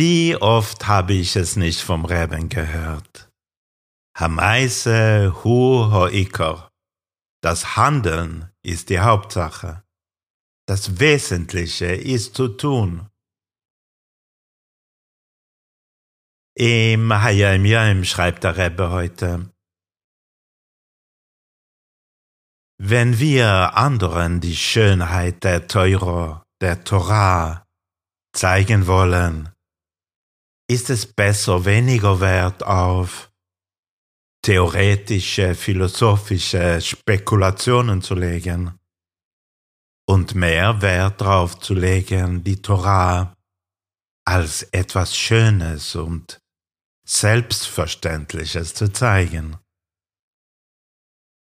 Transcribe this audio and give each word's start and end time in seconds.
Wie 0.00 0.36
oft 0.36 0.86
habe 0.86 1.14
ich 1.14 1.34
es 1.34 1.56
nicht 1.56 1.80
vom 1.80 2.04
Reben 2.04 2.48
gehört? 2.48 3.30
Hamaise 4.16 5.34
hu 5.42 5.90
hoiker. 5.90 6.68
Das 7.40 7.76
Handeln 7.76 8.50
ist 8.62 8.90
die 8.90 8.98
Hauptsache. 8.98 9.84
Das 10.66 10.98
Wesentliche 10.98 11.94
ist 11.94 12.34
zu 12.34 12.48
tun. 12.48 13.08
Im 16.56 17.12
Hayam 17.12 17.64
Yam 17.64 18.04
schreibt 18.04 18.42
der 18.42 18.56
Rebbe 18.56 18.90
heute, 18.90 19.52
wenn 22.80 23.18
wir 23.18 23.76
anderen 23.76 24.40
die 24.40 24.56
Schönheit 24.56 25.42
der 25.44 25.68
Teuro, 25.68 26.42
der 26.60 26.84
Torah 26.84 27.66
zeigen 28.32 28.86
wollen, 28.86 29.52
ist 30.68 30.90
es 30.90 31.06
besser, 31.06 31.64
weniger 31.64 32.20
Wert 32.20 32.62
auf 32.62 33.27
theoretische, 34.42 35.54
philosophische 35.54 36.80
Spekulationen 36.80 38.02
zu 38.02 38.14
legen 38.14 38.78
und 40.06 40.34
mehr 40.34 40.80
Wert 40.80 41.20
darauf 41.20 41.58
zu 41.58 41.74
legen, 41.74 42.44
die 42.44 42.60
Torah 42.62 43.34
als 44.24 44.62
etwas 44.64 45.16
Schönes 45.16 45.94
und 45.96 46.40
Selbstverständliches 47.06 48.74
zu 48.74 48.92
zeigen. 48.92 49.56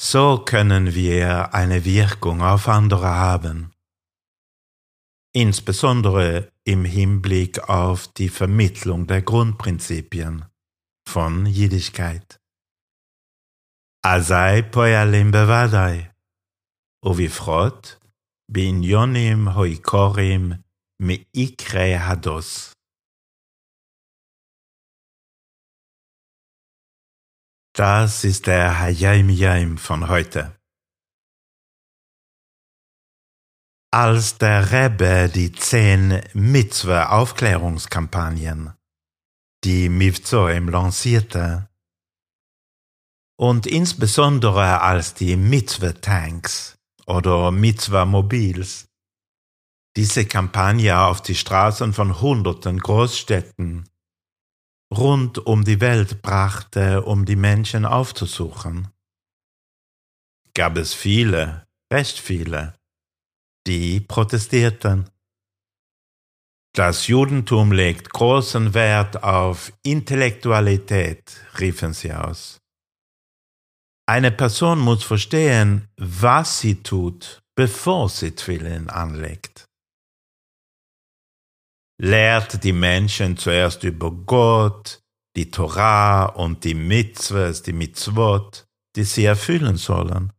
So 0.00 0.38
können 0.38 0.94
wir 0.94 1.54
eine 1.54 1.84
Wirkung 1.84 2.42
auf 2.42 2.68
andere 2.68 3.08
haben 3.08 3.74
insbesondere 5.34 6.48
im 6.64 6.84
Hinblick 6.84 7.68
auf 7.68 8.08
die 8.08 8.28
Vermittlung 8.28 9.06
der 9.06 9.20
Grundprinzipien 9.20 10.46
von 11.06 11.44
Jiddischkeit. 11.44 12.40
Azai 14.04 14.62
poyalim 14.62 15.32
bevadai, 15.32 16.10
uvifrot 17.08 17.96
binyonim 18.52 19.48
hoikorim 19.56 20.62
meikre 21.00 21.98
hados. 22.06 22.72
Das 27.72 28.24
ist 28.24 28.46
der 28.46 28.78
Hayim 28.78 29.30
Yaim 29.30 29.78
von 29.78 30.08
heute. 30.08 30.54
als 33.94 34.38
der 34.38 34.72
Rebbe 34.72 35.30
die 35.32 35.52
zehn 35.52 36.20
Mitzwe-Aufklärungskampagnen, 36.32 38.72
die 39.62 39.88
Mivzoim 39.88 40.68
lancierte, 40.68 41.68
und 43.36 43.66
insbesondere 43.66 44.80
als 44.80 45.14
die 45.14 45.36
Mitzwe-Tanks 45.36 46.76
oder 47.06 47.50
Mitzwe-Mobils 47.50 48.86
diese 49.96 50.26
Kampagne 50.26 50.98
auf 50.98 51.22
die 51.22 51.34
Straßen 51.34 51.92
von 51.92 52.20
hunderten 52.20 52.78
Großstädten 52.80 53.88
rund 54.92 55.38
um 55.46 55.64
die 55.64 55.80
Welt 55.80 56.22
brachte, 56.22 57.02
um 57.02 57.24
die 57.24 57.36
Menschen 57.36 57.84
aufzusuchen. 57.84 58.88
Gab 60.54 60.76
es 60.76 60.94
viele, 60.94 61.66
recht 61.92 62.18
viele, 62.18 62.74
die 63.66 64.00
protestierten. 64.00 65.10
Das 66.74 67.06
Judentum 67.06 67.72
legt 67.72 68.10
großen 68.10 68.74
Wert 68.74 69.22
auf 69.22 69.72
Intellektualität, 69.82 71.40
riefen 71.58 71.92
sie 71.92 72.12
aus. 72.12 72.63
Eine 74.06 74.30
Person 74.30 74.80
muss 74.80 75.02
verstehen, 75.02 75.88
was 75.96 76.60
sie 76.60 76.82
tut, 76.82 77.42
bevor 77.54 78.08
sie 78.08 78.32
Twillen 78.32 78.90
anlegt. 78.90 79.66
Lehrt 81.98 82.64
die 82.64 82.72
Menschen 82.72 83.36
zuerst 83.36 83.84
über 83.84 84.10
Gott, 84.10 85.00
die 85.36 85.50
Torah 85.50 86.26
und 86.26 86.64
die 86.64 86.74
Mitzvahs, 86.74 87.62
die 87.62 87.72
Mitzvot, 87.72 88.66
die 88.96 89.04
sie 89.04 89.24
erfüllen 89.24 89.76
sollen. 89.76 90.32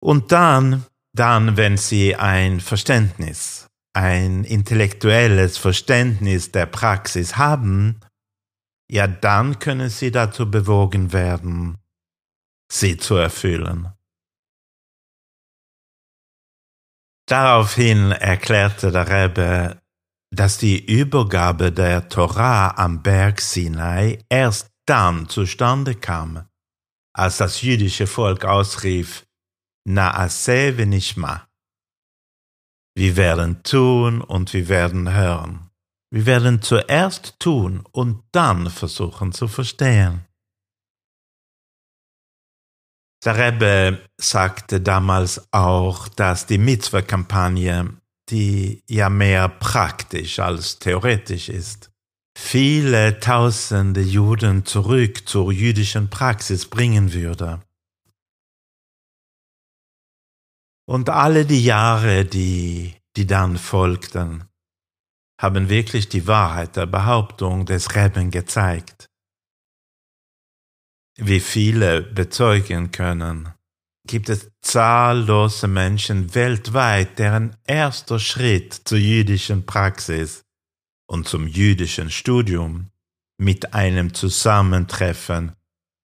Und 0.00 0.32
dann 0.32 0.86
dann, 1.12 1.56
wenn 1.56 1.76
sie 1.76 2.14
ein 2.16 2.60
Verständnis, 2.60 3.66
ein 3.92 4.44
intellektuelles 4.44 5.58
Verständnis 5.58 6.52
der 6.52 6.66
Praxis 6.66 7.36
haben, 7.36 8.00
ja 8.88 9.06
dann 9.06 9.58
können 9.58 9.90
sie 9.90 10.10
dazu 10.10 10.50
bewogen 10.50 11.12
werden, 11.12 11.78
sie 12.70 12.96
zu 12.96 13.16
erfüllen. 13.16 13.92
Daraufhin 17.26 18.10
erklärte 18.12 18.90
der 18.90 19.08
Rebbe, 19.08 19.80
dass 20.32 20.58
die 20.58 20.84
Übergabe 20.84 21.72
der 21.72 22.08
Torah 22.08 22.76
am 22.76 23.02
Berg 23.02 23.40
Sinai 23.40 24.24
erst 24.28 24.70
dann 24.86 25.28
zustande 25.28 25.94
kam, 25.94 26.48
als 27.12 27.36
das 27.38 27.62
jüdische 27.62 28.06
Volk 28.06 28.44
ausrief, 28.44 29.26
Naase 29.86 30.76
Venishma. 30.76 31.48
Wir 32.96 33.16
werden 33.16 33.62
tun 33.62 34.20
und 34.20 34.52
wir 34.52 34.68
werden 34.68 35.12
hören. 35.12 35.70
Wir 36.12 36.26
werden 36.26 36.60
zuerst 36.60 37.38
tun 37.38 37.84
und 37.92 38.24
dann 38.32 38.68
versuchen 38.68 39.32
zu 39.32 39.46
verstehen. 39.46 40.26
Der 43.22 43.36
Rebbe 43.36 44.00
sagte 44.16 44.80
damals 44.80 45.46
auch, 45.52 46.08
dass 46.08 46.46
die 46.46 46.56
Mitzvah-Kampagne, 46.56 48.00
die 48.30 48.82
ja 48.88 49.10
mehr 49.10 49.48
praktisch 49.48 50.38
als 50.38 50.78
theoretisch 50.78 51.50
ist, 51.50 51.90
viele 52.38 53.20
tausende 53.20 54.00
Juden 54.00 54.64
zurück 54.64 55.28
zur 55.28 55.52
jüdischen 55.52 56.08
Praxis 56.08 56.64
bringen 56.66 57.12
würde. 57.12 57.60
Und 60.88 61.10
alle 61.10 61.44
die 61.44 61.62
Jahre, 61.62 62.24
die, 62.24 62.96
die 63.16 63.26
dann 63.26 63.58
folgten, 63.58 64.44
haben 65.38 65.68
wirklich 65.68 66.08
die 66.08 66.26
Wahrheit 66.26 66.76
der 66.76 66.86
Behauptung 66.86 67.66
des 67.66 67.94
Reben 67.94 68.30
gezeigt. 68.30 69.09
Wie 71.16 71.40
viele 71.40 72.02
bezeugen 72.02 72.92
können, 72.92 73.52
gibt 74.06 74.28
es 74.28 74.50
zahllose 74.60 75.68
Menschen 75.68 76.34
weltweit, 76.34 77.18
deren 77.18 77.56
erster 77.66 78.18
Schritt 78.18 78.74
zur 78.84 78.98
jüdischen 78.98 79.66
Praxis 79.66 80.44
und 81.06 81.28
zum 81.28 81.46
jüdischen 81.46 82.10
Studium 82.10 82.90
mit 83.38 83.74
einem 83.74 84.14
Zusammentreffen 84.14 85.56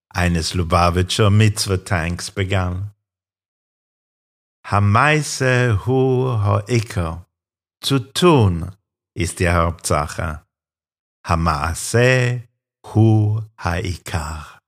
eines 0.08 0.54
Lubavitcher 0.54 1.30
Mitzvah-Tanks 1.30 2.30
begann. 2.30 2.92
Hamaise 4.64 5.86
hu 5.86 6.42
hoiker. 6.42 7.26
Zu 7.80 8.00
tun 8.00 8.72
ist 9.14 9.38
die 9.38 9.48
Hauptsache. 9.48 10.44
Hamaase 11.24 12.48
hu 12.84 13.42
haikar. 13.58 14.60